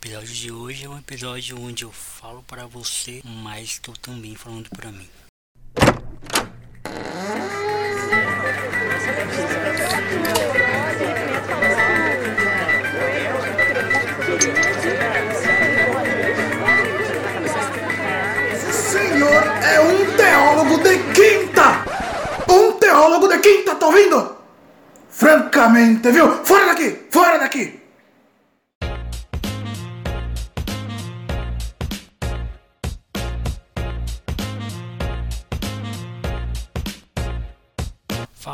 episódio 0.00 0.34
de 0.34 0.52
hoje 0.52 0.84
é 0.84 0.88
um 0.88 0.98
episódio 0.98 1.60
onde 1.60 1.84
eu 1.84 1.90
falo 1.90 2.42
para 2.42 2.66
você, 2.66 3.22
mas 3.24 3.62
estou 3.62 3.94
também 3.96 4.34
falando 4.34 4.68
para 4.70 4.92
mim. 4.92 5.08
senhor 18.70 19.42
é 19.62 19.80
um 19.80 20.16
teólogo 20.16 20.78
de 20.78 20.98
quinta! 21.14 21.84
Um 22.48 22.72
teólogo 22.72 23.28
de 23.28 23.38
quinta, 23.38 23.74
tá 23.74 23.86
ouvindo? 23.86 24.36
Francamente, 25.08 26.10
viu? 26.12 26.44
Fora 26.44 26.66
daqui! 26.66 27.06
Fora 27.10 27.38
daqui! 27.38 27.85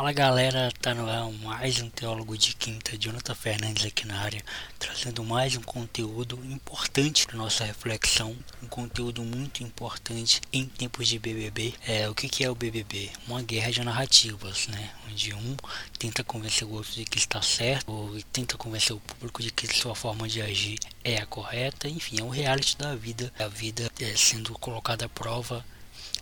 Fala 0.03 0.11
galera, 0.11 0.69
tá 0.81 0.93
no 0.93 1.09
ar 1.09 1.31
mais 1.31 1.81
um 1.81 1.89
Teólogo 1.89 2.37
de 2.37 2.53
Quinta, 2.53 2.97
Jonathan 2.97 3.33
Fernandes 3.33 3.85
aqui 3.85 4.05
na 4.05 4.19
área, 4.19 4.43
trazendo 4.77 5.23
mais 5.23 5.55
um 5.55 5.61
conteúdo 5.61 6.37
importante 6.43 7.25
para 7.25 7.37
nossa 7.37 7.63
reflexão, 7.63 8.35
um 8.61 8.67
conteúdo 8.67 9.23
muito 9.23 9.63
importante 9.63 10.41
em 10.51 10.65
tempos 10.65 11.07
de 11.07 11.17
BBB. 11.17 11.73
É, 11.87 12.09
o 12.09 12.13
que, 12.13 12.27
que 12.27 12.43
é 12.43 12.49
o 12.49 12.53
BBB? 12.53 13.11
Uma 13.25 13.41
guerra 13.41 13.71
de 13.71 13.81
narrativas, 13.81 14.67
né? 14.67 14.91
Onde 15.09 15.33
um 15.33 15.55
tenta 15.97 16.21
convencer 16.21 16.67
o 16.67 16.73
outro 16.73 16.91
de 16.91 17.05
que 17.05 17.17
está 17.17 17.41
certo, 17.41 17.89
ou 17.89 18.21
tenta 18.23 18.57
convencer 18.57 18.93
o 18.93 18.99
público 18.99 19.41
de 19.41 19.51
que 19.51 19.67
sua 19.67 19.95
forma 19.95 20.27
de 20.27 20.41
agir 20.41 20.79
é 21.01 21.15
a 21.15 21.25
correta, 21.25 21.87
enfim, 21.87 22.19
é 22.19 22.23
um 22.25 22.29
reality 22.29 22.77
da 22.77 22.93
vida, 22.93 23.31
a 23.39 23.47
vida 23.47 23.89
é, 24.01 24.17
sendo 24.17 24.51
colocada 24.59 25.05
à 25.05 25.09
prova 25.09 25.63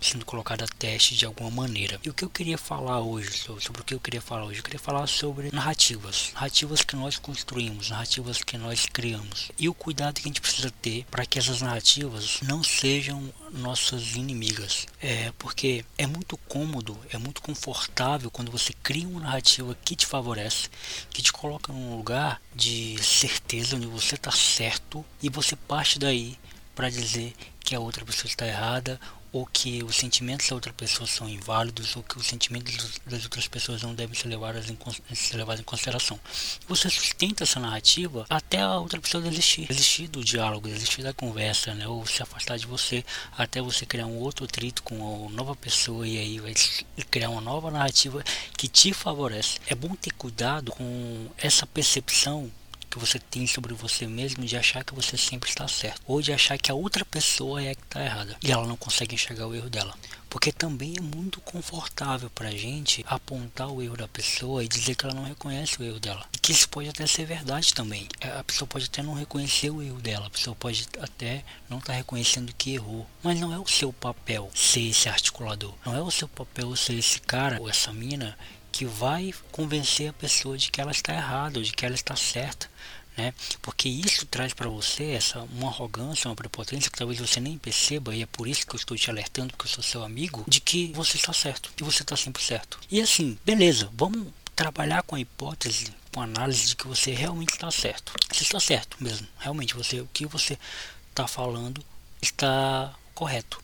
sendo 0.02 0.26
colocado 0.26 0.64
a 0.64 0.68
teste 0.68 1.16
de 1.16 1.26
alguma 1.26 1.52
maneira. 1.52 2.00
E 2.04 2.10
o 2.10 2.14
que 2.14 2.26
eu 2.26 2.30
queria 2.30 2.58
falar 2.58 3.00
hoje, 3.00 3.32
sobre, 3.38 3.82
o 3.82 3.84
que 3.84 3.94
eu 3.94 4.00
queria 4.00 4.22
falar 4.22 4.46
hoje, 4.46 4.60
eu 4.60 4.64
queria 4.64 4.80
falar 4.80 5.08
sobre 5.08 5.52
narrativas, 5.52 6.32
narrativas 6.34 6.82
que 6.82 6.96
nós 6.96 7.18
construímos, 7.18 7.90
narrativas 7.90 8.44
que 8.44 8.58
nós 8.58 8.86
criamos 8.86 9.52
e 9.58 9.70
o 9.70 9.74
cuidado 9.74 10.16
que 10.16 10.22
a 10.22 10.28
gente 10.28 10.42
precisa 10.42 10.72
ter 10.82 11.06
para 11.12 11.26
que 11.26 11.38
essas 11.38 11.62
narrativas 11.62 12.40
não 12.42 12.64
sejam 12.64 13.32
nossas 13.52 14.16
inimigas. 14.16 14.88
É 15.00 15.32
porque 15.38 15.86
é 15.98 16.08
muito 16.08 16.36
cômodo, 16.38 16.98
é 17.12 17.18
muito 17.18 17.42
confortável 17.42 18.32
quando 18.32 18.52
você 18.52 18.74
cria 18.82 19.08
uma 19.08 19.22
narrativa 19.22 19.78
que 19.86 19.96
te 19.96 20.06
favorece, 20.06 20.70
que 21.10 21.22
te 21.22 21.32
coloca 21.32 21.72
num 21.72 21.96
lugar 21.96 22.42
de 22.56 22.98
certeza 23.04 23.76
onde 23.76 23.88
você 23.88 24.16
está 24.16 24.32
certo 24.32 25.06
e 25.22 25.30
você 25.30 25.56
parte 25.56 26.00
daí 26.00 26.38
para 26.74 26.90
dizer 26.90 27.34
que 27.60 27.76
a 27.76 27.80
outra 27.80 28.04
pessoa 28.04 28.28
está 28.28 28.48
errada 28.48 29.00
ou 29.32 29.46
que 29.46 29.84
os 29.84 29.96
sentimentos 29.96 30.50
da 30.50 30.56
outra 30.56 30.74
pessoa 30.74 31.08
são 31.08 31.30
inválidos 31.30 31.96
ou 31.96 32.04
que 32.04 32.18
os 32.18 32.28
sentimentos 32.28 33.00
das 33.06 33.24
outras 33.24 33.48
pessoas 33.48 33.82
não 33.82 33.96
devem 33.96 34.16
ser 34.16 34.28
levados 34.28 34.70
em, 34.70 34.78
ser 35.16 35.38
levados 35.38 35.62
em 35.62 35.64
consideração. 35.64 36.20
Você 36.68 36.90
sustenta 36.90 37.44
essa 37.44 37.60
narrativa 37.60 38.26
até 38.30 38.62
a 38.62 38.78
outra 38.78 39.00
pessoa 39.00 39.24
desistir, 39.24 39.68
desistir 39.68 40.08
do 40.08 40.24
diálogo, 40.24 40.68
desistir 40.68 41.04
da 41.04 41.14
conversa, 41.14 41.74
né? 41.74 41.88
ou 41.88 42.06
se 42.06 42.22
afastar 42.22 42.58
de 42.58 42.66
você 42.66 43.06
até 43.38 43.62
você 43.62 43.86
criar 43.86 44.06
um 44.06 44.18
outro 44.18 44.46
trito 44.48 44.84
com 44.84 44.96
uma 44.96 45.32
nova 45.32 45.56
pessoa 45.56 46.08
e 46.08 46.18
aí 46.18 46.40
vai 46.40 46.54
criar 47.10 47.30
uma 47.30 47.42
nova 47.42 47.72
narrativa 47.72 48.24
que 48.58 48.68
te 48.68 48.94
favorece. 48.94 49.60
É 49.68 49.76
bom 49.76 49.96
ter 49.96 50.12
cuidado 50.12 50.72
com 50.72 51.28
essa 51.38 51.66
percepção 51.66 52.52
que 52.92 53.00
você 53.00 53.18
tem 53.18 53.48
sobre 53.48 53.74
você 53.74 54.06
mesmo 54.06 54.44
de 54.44 54.58
achar 54.58 54.84
que 54.84 54.94
você 54.94 55.18
sempre 55.18 55.50
está 55.50 55.68
certo 55.68 56.02
ou 56.06 56.22
de 56.22 56.34
achar 56.34 56.58
que 56.58 56.70
a 56.70 56.76
outra 56.76 57.06
pessoa 57.06 57.64
é 57.64 57.74
que 57.74 57.82
está 57.84 58.04
errada 58.04 58.36
e 58.44 58.52
ela 58.52 58.68
não 58.68 58.76
consegue 58.76 59.16
enxergar 59.16 59.48
o 59.48 59.56
erro 59.56 59.70
dela. 59.70 59.96
Porque 60.30 60.52
também 60.52 60.96
é 60.98 61.02
muito 61.02 61.42
confortável 61.42 62.30
para 62.30 62.48
a 62.48 62.56
gente 62.56 63.04
apontar 63.06 63.68
o 63.68 63.82
erro 63.82 63.98
da 63.98 64.08
pessoa 64.08 64.64
e 64.64 64.68
dizer 64.68 64.96
que 64.96 65.06
ela 65.06 65.14
não 65.14 65.26
reconhece 65.26 65.82
o 65.82 65.84
erro 65.84 66.00
dela. 66.00 66.26
E 66.32 66.38
que 66.38 66.54
isso 66.54 66.70
pode 66.70 66.88
até 66.88 67.06
ser 67.06 67.26
verdade 67.26 67.74
também. 67.74 68.08
É, 68.22 68.30
a 68.40 68.44
pessoa 68.44 68.66
pode 68.66 68.86
até 68.86 69.04
não 69.04 69.14
reconhecer 69.14 69.70
o 69.70 69.82
erro 69.82 70.00
dela, 70.00 70.28
a 70.28 70.30
pessoa 70.30 70.56
pode 70.56 70.88
até 71.02 71.44
não 71.70 71.80
estar 71.80 71.92
tá 71.92 71.98
reconhecendo 71.98 72.54
que 72.58 72.74
errou. 72.74 73.06
Mas 73.22 73.38
não 73.42 73.54
é 73.54 73.60
o 73.60 73.68
seu 73.68 73.92
papel 73.92 74.50
ser 74.56 74.88
esse 74.88 75.10
articulador. 75.10 75.74
Não 75.86 75.98
é 75.98 76.02
o 76.02 76.10
seu 76.10 76.30
papel 76.30 76.74
ser 76.78 76.94
esse 76.94 77.20
cara 77.20 77.60
ou 77.60 77.70
essa 77.70 77.92
mina 77.92 78.38
que 78.72 78.86
vai 78.86 79.34
convencer 79.52 80.10
a 80.10 80.14
pessoa 80.14 80.58
de 80.58 80.72
que 80.72 80.80
ela 80.80 80.92
está 80.92 81.14
errada 81.14 81.60
ou 81.60 81.64
de 81.64 81.72
que 81.72 81.86
ela 81.86 81.96
está 81.96 82.16
certa. 82.16 82.70
Né? 83.18 83.34
Porque 83.62 83.90
isso 83.90 84.26
traz 84.26 84.54
para 84.54 84.70
você 84.70 85.12
essa 85.12 85.40
uma 85.42 85.68
arrogância, 85.68 86.30
uma 86.30 86.36
prepotência 86.36 86.90
que 86.90 86.98
talvez 86.98 87.20
você 87.20 87.40
nem 87.40 87.58
perceba 87.58 88.16
e 88.16 88.24
é 88.24 88.26
por 88.26 88.48
isso 88.48 88.66
que 88.66 88.74
eu 88.74 88.78
estou 88.78 88.98
te 88.98 89.10
alertando, 89.10 89.50
porque 89.52 89.66
eu 89.66 89.74
sou 89.74 89.84
seu 89.84 90.04
amigo, 90.04 90.46
de 90.48 90.62
que 90.62 90.92
você 90.94 91.18
está 91.18 91.34
certo, 91.34 91.72
que 91.76 91.84
você 91.84 92.04
está 92.04 92.16
sempre 92.16 92.42
certo. 92.42 92.80
E 92.90 93.02
assim, 93.02 93.38
beleza, 93.46 93.90
vamos 93.94 94.28
trabalhar 94.56 95.04
com 95.04 95.16
a 95.16 95.20
hipótese, 95.20 95.94
com 96.14 96.22
a 96.22 96.24
análise 96.24 96.68
de 96.68 96.76
que 96.76 96.88
você 96.88 97.12
realmente 97.12 97.54
está 97.54 97.70
certo. 97.70 98.14
Você 98.32 98.44
está 98.44 98.60
certo 98.60 98.98
mesmo, 99.02 99.28
realmente 99.38 99.76
você 99.76 100.00
o 100.00 100.10
que 100.14 100.26
você 100.26 100.58
está 101.10 101.28
falando 101.28 101.84
está 102.22 102.94
correto. 103.14 103.62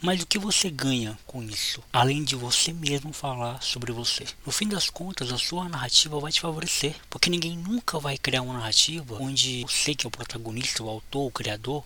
Mas 0.00 0.22
o 0.22 0.26
que 0.26 0.38
você 0.38 0.70
ganha 0.70 1.18
com 1.26 1.42
isso? 1.42 1.82
Além 1.92 2.22
de 2.22 2.36
você 2.36 2.72
mesmo 2.72 3.12
falar 3.12 3.60
sobre 3.60 3.90
você. 3.90 4.24
No 4.46 4.52
fim 4.52 4.68
das 4.68 4.88
contas, 4.88 5.32
a 5.32 5.38
sua 5.38 5.68
narrativa 5.68 6.20
vai 6.20 6.30
te 6.30 6.40
favorecer. 6.40 6.94
Porque 7.10 7.28
ninguém 7.28 7.56
nunca 7.56 7.98
vai 7.98 8.16
criar 8.16 8.42
uma 8.42 8.54
narrativa 8.54 9.16
onde 9.20 9.62
você, 9.62 9.96
que 9.96 10.06
é 10.06 10.08
o 10.08 10.10
protagonista, 10.10 10.84
o 10.84 10.88
autor, 10.88 11.26
o 11.26 11.32
criador 11.32 11.84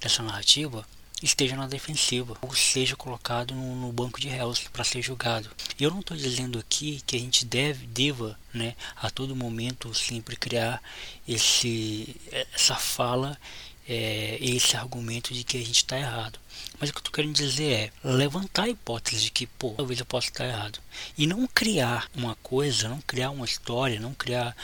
dessa 0.00 0.24
narrativa, 0.24 0.84
esteja 1.22 1.56
na 1.56 1.68
defensiva 1.68 2.36
ou 2.42 2.52
seja 2.52 2.96
colocado 2.96 3.54
no, 3.54 3.76
no 3.76 3.92
banco 3.92 4.20
de 4.20 4.28
réus 4.28 4.66
para 4.72 4.82
ser 4.82 5.00
julgado. 5.00 5.48
Eu 5.78 5.90
não 5.90 6.00
estou 6.00 6.16
dizendo 6.16 6.58
aqui 6.58 7.00
que 7.06 7.16
a 7.16 7.18
gente 7.18 7.44
deve, 7.44 7.86
deva, 7.86 8.38
né, 8.52 8.74
a 8.96 9.08
todo 9.08 9.36
momento 9.36 9.94
sempre 9.94 10.36
criar 10.36 10.82
esse, 11.28 12.16
essa 12.52 12.74
fala, 12.74 13.38
é, 13.88 14.38
esse 14.40 14.76
argumento 14.76 15.34
de 15.34 15.44
que 15.44 15.56
a 15.56 15.60
gente 15.60 15.76
está 15.76 15.98
errado. 15.98 16.38
Mas 16.78 16.90
o 16.90 16.92
que 16.92 16.98
eu 16.98 17.04
tô 17.04 17.10
querendo 17.10 17.34
dizer 17.34 17.72
é 17.72 17.92
levantar 18.04 18.64
a 18.64 18.68
hipótese 18.68 19.24
de 19.24 19.30
que, 19.30 19.46
pô, 19.46 19.70
talvez 19.76 19.98
eu 19.98 20.06
possa 20.06 20.28
estar 20.28 20.46
errado. 20.46 20.78
E 21.16 21.26
não 21.26 21.46
criar 21.46 22.08
uma 22.14 22.34
coisa, 22.36 22.88
não 22.88 23.00
criar 23.00 23.30
uma 23.30 23.44
história, 23.44 24.00
não 24.00 24.14
criar, 24.14 24.56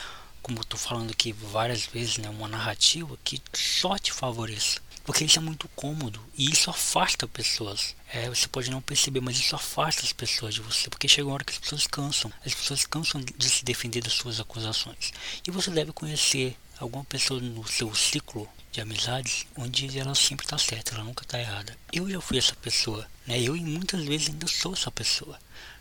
como 0.42 0.58
eu 0.58 0.64
tô 0.64 0.76
falando 0.76 1.10
aqui 1.10 1.32
várias 1.32 1.86
vezes, 1.86 2.18
né, 2.18 2.28
uma 2.28 2.48
narrativa 2.48 3.18
que 3.24 3.40
só 3.52 3.98
te 3.98 4.12
favoreça. 4.12 4.80
Porque 5.08 5.24
isso 5.24 5.38
é 5.38 5.42
muito 5.42 5.68
cômodo 5.68 6.20
e 6.36 6.50
isso 6.50 6.68
afasta 6.68 7.26
pessoas. 7.26 7.96
É, 8.12 8.28
você 8.28 8.46
pode 8.46 8.70
não 8.70 8.82
perceber, 8.82 9.20
mas 9.20 9.38
isso 9.38 9.56
afasta 9.56 10.02
as 10.02 10.12
pessoas 10.12 10.54
de 10.54 10.60
você, 10.60 10.90
porque 10.90 11.08
chega 11.08 11.26
uma 11.26 11.32
hora 11.32 11.44
que 11.44 11.52
as 11.54 11.58
pessoas 11.58 11.86
cansam. 11.86 12.30
As 12.44 12.52
pessoas 12.52 12.84
cansam 12.84 13.22
de 13.22 13.48
se 13.48 13.64
defender 13.64 14.02
das 14.02 14.12
suas 14.12 14.38
acusações. 14.38 15.14
E 15.46 15.50
você 15.50 15.70
deve 15.70 15.92
conhecer 15.92 16.54
alguma 16.80 17.04
pessoa 17.04 17.40
no 17.40 17.66
seu 17.66 17.94
ciclo 17.94 18.48
de 18.70 18.80
amizades 18.80 19.46
onde 19.56 19.98
ela 19.98 20.14
sempre 20.14 20.46
está 20.46 20.58
certa, 20.58 20.94
ela 20.94 21.04
nunca 21.04 21.22
está 21.22 21.38
errada. 21.38 21.76
Eu 21.92 22.08
já 22.08 22.20
fui 22.20 22.38
essa 22.38 22.54
pessoa, 22.54 23.06
né? 23.26 23.40
Eu 23.40 23.56
e 23.56 23.60
muitas 23.60 24.04
vezes 24.04 24.28
ainda 24.28 24.46
sou 24.46 24.72
essa 24.72 24.90
pessoa, 24.90 25.38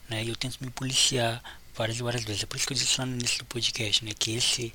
né? 0.09 0.23
Eu 0.25 0.35
tento 0.35 0.57
me 0.63 0.69
policiar 0.69 1.43
várias 1.75 1.99
e 1.99 2.03
várias 2.03 2.23
vezes. 2.23 2.43
É 2.43 2.45
por 2.45 2.57
isso 2.57 2.67
que 2.67 2.73
eu 2.73 2.77
disse 2.77 2.99
lá 2.99 3.05
no 3.05 3.13
início 3.13 3.39
do 3.39 3.45
podcast, 3.45 4.03
né? 4.03 4.13
Que 4.17 4.35
esse 4.35 4.73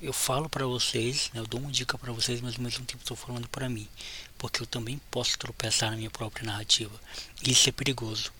eu 0.00 0.12
falo 0.12 0.48
para 0.48 0.66
vocês, 0.66 1.30
né? 1.32 1.40
eu 1.40 1.46
dou 1.46 1.58
uma 1.58 1.72
dica 1.72 1.96
para 1.96 2.12
vocês, 2.12 2.40
mas 2.40 2.56
ao 2.56 2.60
mesmo 2.60 2.84
tempo 2.84 3.02
estou 3.02 3.16
falando 3.16 3.48
para 3.48 3.68
mim, 3.68 3.88
porque 4.36 4.62
eu 4.62 4.66
também 4.66 5.00
posso 5.10 5.38
tropeçar 5.38 5.90
na 5.90 5.96
minha 5.96 6.10
própria 6.10 6.44
narrativa. 6.44 7.00
Isso 7.42 7.68
é 7.68 7.72
perigoso. 7.72 8.30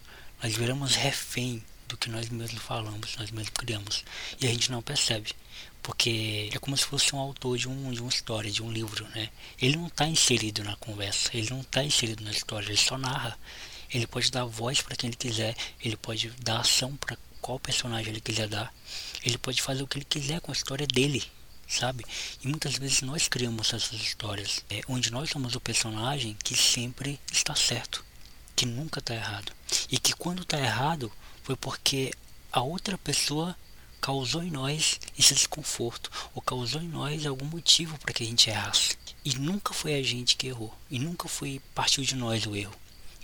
Nós 0.43 0.55
viramos 0.55 0.95
refém 0.95 1.65
do 1.89 1.97
que 1.97 2.09
nós 2.09 2.29
mesmos 2.29 2.63
falamos, 2.63 3.17
nós 3.17 3.31
mesmos 3.31 3.51
criamos, 3.51 4.05
e 4.41 4.47
a 4.47 4.51
gente 4.51 4.71
não 4.71 4.83
percebe 4.83 5.33
porque 5.87 6.51
é 6.53 6.59
como 6.59 6.77
se 6.77 6.85
fosse 6.85 7.15
um 7.15 7.19
autor 7.21 7.57
de, 7.57 7.69
um, 7.69 7.93
de 7.93 8.01
uma 8.01 8.09
história, 8.09 8.51
de 8.51 8.61
um 8.61 8.73
livro, 8.73 9.07
né? 9.11 9.31
Ele 9.63 9.77
não 9.77 9.87
está 9.87 10.05
inserido 10.09 10.65
na 10.65 10.75
conversa, 10.75 11.31
ele 11.33 11.49
não 11.49 11.61
está 11.61 11.85
inserido 11.85 12.25
na 12.25 12.33
história, 12.33 12.67
ele 12.67 12.77
só 12.77 12.99
narra. 12.99 13.39
Ele 13.95 14.05
pode 14.05 14.29
dar 14.33 14.45
voz 14.45 14.83
para 14.83 14.97
quem 14.97 15.09
ele 15.09 15.17
quiser, 15.17 15.55
ele 15.81 15.97
pode 15.97 16.31
dar 16.43 16.59
ação 16.59 16.97
para 16.97 17.17
qual 17.41 17.61
personagem 17.61 18.09
ele 18.09 18.21
quiser 18.21 18.49
dar, 18.49 18.75
ele 19.23 19.39
pode 19.39 19.63
fazer 19.63 19.85
o 19.85 19.87
que 19.87 19.99
ele 19.99 20.05
quiser 20.05 20.41
com 20.41 20.51
a 20.51 20.55
história 20.55 20.89
dele, 20.89 21.23
sabe? 21.69 22.05
E 22.43 22.49
muitas 22.49 22.75
vezes 22.75 23.03
nós 23.03 23.29
criamos 23.29 23.73
essas 23.73 23.93
histórias, 23.93 24.65
é, 24.69 24.81
onde 24.89 25.13
nós 25.13 25.31
somos 25.31 25.55
o 25.55 25.61
personagem 25.61 26.37
que 26.43 26.57
sempre 26.57 27.21
está 27.31 27.55
certo, 27.55 28.05
que 28.57 28.67
nunca 28.67 28.99
está 28.99 29.15
errado. 29.15 29.53
E 29.89 30.01
que 30.01 30.13
quando 30.15 30.43
está 30.43 30.59
errado 30.59 31.13
foi 31.47 31.55
porque 31.55 32.13
a 32.51 32.61
outra 32.61 32.99
pessoa 32.99 33.57
causou 34.01 34.43
em 34.43 34.51
nós 34.51 34.99
esse 35.17 35.33
desconforto 35.33 36.11
ou 36.35 36.43
causou 36.43 36.83
em 36.83 36.89
nós 36.89 37.25
algum 37.25 37.45
motivo 37.45 37.97
para 38.01 38.13
que 38.13 38.25
a 38.25 38.27
gente 38.27 38.51
errasse. 38.51 38.99
E 39.25 39.33
nunca 39.37 39.73
foi 39.73 39.95
a 39.95 40.03
gente 40.03 40.37
que 40.37 40.49
errou, 40.49 40.77
e 40.91 40.99
nunca 40.99 41.29
foi 41.29 41.61
partiu 41.73 42.03
de 42.03 42.17
nós 42.17 42.47
o 42.47 42.57
erro, 42.57 42.75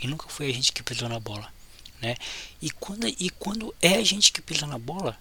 e 0.01 0.07
nunca 0.07 0.29
foi 0.29 0.49
a 0.49 0.55
gente 0.55 0.73
que 0.73 0.85
pisou 0.85 1.09
na 1.09 1.19
bola, 1.19 1.53
né? 2.01 2.15
E 2.61 2.71
quando 2.71 3.09
e 3.09 3.29
quando 3.29 3.75
é 3.83 3.97
a 3.97 4.05
gente 4.05 4.31
que 4.31 4.41
pisa 4.41 4.69
na 4.69 4.79
bola, 4.79 5.19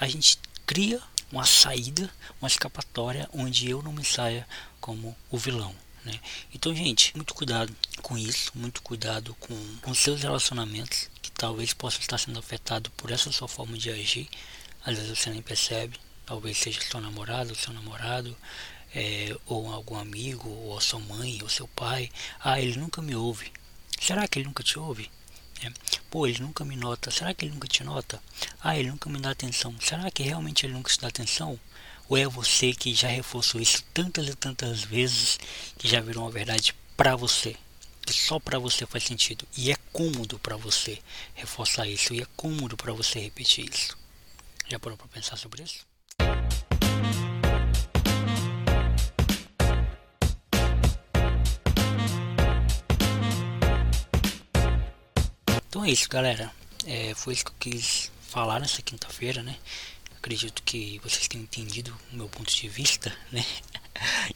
a 0.00 0.08
gente 0.08 0.36
cria 0.66 1.00
uma 1.30 1.46
saída, 1.46 2.10
uma 2.42 2.48
escapatória 2.48 3.30
onde 3.32 3.70
eu 3.70 3.80
não 3.80 3.92
me 3.92 4.04
saia 4.04 4.44
como 4.80 5.16
o 5.30 5.38
vilão. 5.38 5.72
Né? 6.04 6.18
Então, 6.54 6.74
gente, 6.74 7.14
muito 7.14 7.34
cuidado 7.34 7.74
com 8.02 8.16
isso, 8.16 8.52
muito 8.54 8.82
cuidado 8.82 9.34
com, 9.34 9.76
com 9.82 9.94
seus 9.94 10.22
relacionamentos, 10.22 11.10
que 11.20 11.30
talvez 11.30 11.74
possam 11.74 12.00
estar 12.00 12.18
sendo 12.18 12.38
afetados 12.38 12.90
por 12.96 13.10
essa 13.10 13.30
sua 13.30 13.48
forma 13.48 13.76
de 13.76 13.90
agir. 13.90 14.28
Às 14.84 14.96
vezes 14.96 15.18
você 15.18 15.30
nem 15.30 15.42
percebe, 15.42 15.98
talvez 16.24 16.56
seja 16.56 16.80
seu 16.80 17.00
namorado, 17.00 17.54
seu 17.54 17.72
namorado, 17.72 18.36
é, 18.94 19.36
ou 19.46 19.70
algum 19.72 19.96
amigo, 19.96 20.48
ou 20.48 20.78
a 20.78 20.80
sua 20.80 21.00
mãe, 21.00 21.38
ou 21.42 21.48
seu 21.48 21.68
pai. 21.68 22.10
Ah, 22.42 22.60
ele 22.60 22.78
nunca 22.78 23.02
me 23.02 23.14
ouve. 23.14 23.52
Será 24.00 24.26
que 24.26 24.38
ele 24.38 24.46
nunca 24.46 24.62
te 24.62 24.78
ouve? 24.78 25.10
É. 25.62 25.70
Pô, 26.10 26.26
ele 26.26 26.40
nunca 26.40 26.64
me 26.64 26.74
nota. 26.74 27.10
Será 27.10 27.34
que 27.34 27.44
ele 27.44 27.52
nunca 27.52 27.68
te 27.68 27.84
nota? 27.84 28.22
Ah, 28.62 28.76
ele 28.78 28.90
nunca 28.90 29.10
me 29.10 29.20
dá 29.20 29.30
atenção. 29.30 29.74
Será 29.80 30.10
que 30.10 30.22
realmente 30.22 30.64
ele 30.64 30.72
nunca 30.72 30.90
te 30.90 30.98
dá 30.98 31.08
atenção? 31.08 31.60
Ou 32.10 32.16
é 32.16 32.26
você 32.26 32.72
que 32.72 32.92
já 32.92 33.06
reforçou 33.06 33.60
isso 33.60 33.84
tantas 33.94 34.26
e 34.26 34.34
tantas 34.34 34.82
vezes 34.82 35.38
que 35.78 35.86
já 35.86 36.00
virou 36.00 36.24
uma 36.24 36.30
verdade 36.32 36.74
para 36.96 37.14
você? 37.14 37.54
Que 38.04 38.12
só 38.12 38.40
para 38.40 38.58
você 38.58 38.84
faz 38.84 39.04
sentido. 39.04 39.46
E 39.56 39.70
é 39.70 39.76
cômodo 39.92 40.36
para 40.36 40.56
você 40.56 40.98
reforçar 41.34 41.86
isso. 41.86 42.12
E 42.12 42.20
é 42.20 42.26
cômodo 42.36 42.76
para 42.76 42.92
você 42.92 43.20
repetir 43.20 43.72
isso. 43.72 43.96
Já 44.66 44.76
parou 44.80 44.98
para 44.98 45.06
pensar 45.06 45.36
sobre 45.36 45.62
isso? 45.62 45.86
Então 55.68 55.84
é 55.84 55.90
isso, 55.92 56.08
galera. 56.08 56.50
É, 56.84 57.14
foi 57.14 57.34
isso 57.34 57.44
que 57.44 57.52
eu 57.52 57.56
quis 57.72 58.10
falar 58.20 58.58
nessa 58.58 58.82
quinta-feira, 58.82 59.44
né? 59.44 59.56
Acredito 60.22 60.62
que 60.62 61.00
vocês 61.02 61.26
tenham 61.26 61.44
entendido 61.44 61.96
o 62.12 62.16
meu 62.16 62.28
ponto 62.28 62.54
de 62.54 62.68
vista, 62.68 63.10
né? 63.32 63.44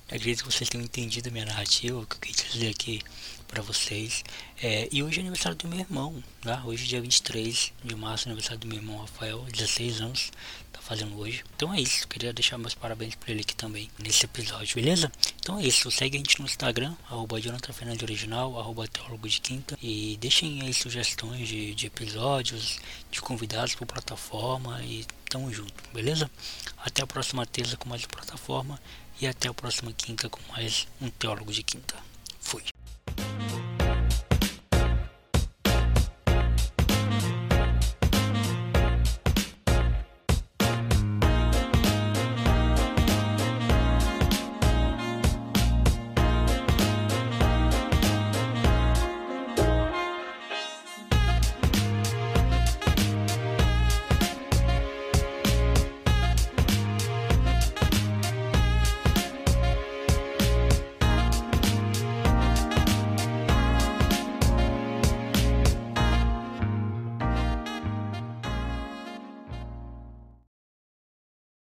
Acredito 0.08 0.44
que 0.44 0.50
vocês 0.50 0.68
tenham 0.68 0.84
entendido 0.84 1.28
a 1.28 1.32
minha 1.32 1.44
narrativa, 1.44 1.98
o 1.98 2.06
que 2.06 2.16
eu 2.16 2.20
quis 2.20 2.52
dizer 2.52 2.70
aqui 2.70 3.02
para 3.46 3.62
vocês. 3.62 4.24
É, 4.62 4.88
e 4.90 5.02
hoje 5.02 5.18
é 5.18 5.20
aniversário 5.20 5.56
do 5.56 5.68
meu 5.68 5.78
irmão, 5.78 6.22
tá? 6.40 6.62
Hoje, 6.64 6.86
dia 6.86 7.00
23 7.00 7.72
de 7.84 7.94
março, 7.94 8.26
é 8.26 8.32
aniversário 8.32 8.58
do 8.58 8.66
meu 8.66 8.78
irmão 8.78 8.98
Rafael, 8.98 9.44
16 9.52 10.00
anos, 10.00 10.32
tá 10.72 10.80
fazendo 10.80 11.18
hoje. 11.18 11.44
Então 11.54 11.72
é 11.72 11.80
isso, 11.80 12.08
queria 12.08 12.32
deixar 12.32 12.56
meus 12.56 12.74
parabéns 12.74 13.14
para 13.14 13.30
ele 13.30 13.42
aqui 13.42 13.54
também, 13.54 13.90
nesse 13.98 14.24
episódio, 14.24 14.74
beleza? 14.74 15.12
Então 15.40 15.58
é 15.58 15.66
isso, 15.66 15.90
segue 15.90 16.16
a 16.16 16.18
gente 16.18 16.40
no 16.40 16.46
Instagram, 16.46 16.94
arroba 17.08 17.40
Jonathan 17.40 17.72
Fernandes 17.72 18.02
Original, 18.02 18.58
arroba 18.58 18.88
Teólogo 18.88 19.28
de 19.28 19.40
Quinta, 19.40 19.78
e 19.82 20.16
deixem 20.18 20.62
aí 20.62 20.72
sugestões 20.72 21.46
de, 21.46 21.74
de 21.74 21.86
episódios, 21.86 22.80
de 23.10 23.20
convidados 23.20 23.74
para 23.74 23.86
plataforma, 23.86 24.82
e 24.82 25.06
tamo 25.34 25.52
junto, 25.52 25.74
beleza? 25.92 26.30
Até 26.78 27.02
a 27.02 27.06
próxima 27.08 27.44
terça 27.44 27.76
com 27.76 27.88
mais 27.88 28.06
plataforma 28.06 28.80
e 29.20 29.26
até 29.26 29.48
a 29.48 29.54
próxima 29.54 29.92
quinta 29.92 30.28
com 30.28 30.38
mais 30.52 30.86
um 31.00 31.10
Teólogo 31.10 31.52
de 31.52 31.64
Quinta. 31.64 31.96
Fui. 32.40 32.62